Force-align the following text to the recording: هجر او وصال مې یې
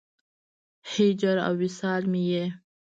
هجر 0.91 1.37
او 1.47 1.53
وصال 1.61 2.01
مې 2.11 2.21
یې 2.31 2.45